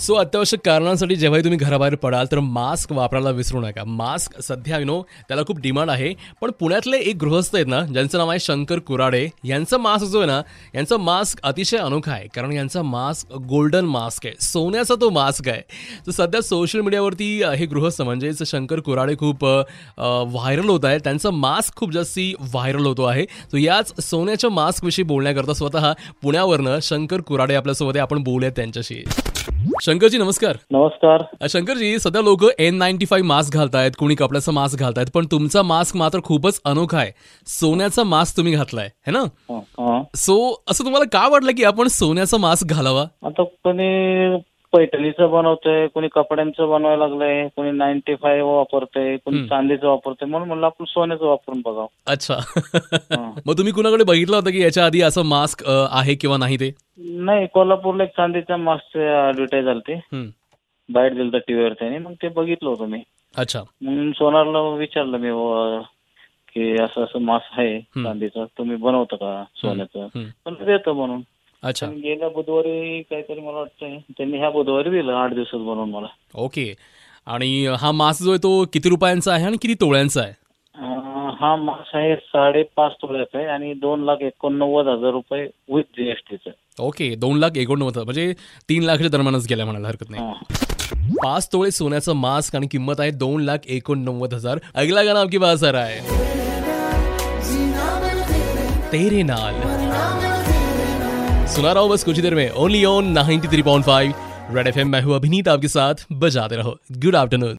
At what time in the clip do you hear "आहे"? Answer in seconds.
5.90-6.12, 8.30-8.38, 10.18-10.26, 12.12-12.26, 14.26-14.34, 15.48-15.60, 20.84-20.98, 23.04-23.24, 27.96-28.02, 36.98-37.10, 55.90-56.14, 67.60-67.80, 78.30-78.38, 79.32-79.44, 80.22-80.32, 81.94-82.16, 83.38-83.46, 93.00-93.10, 95.74-96.00